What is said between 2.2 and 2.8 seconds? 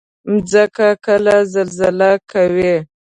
کوي.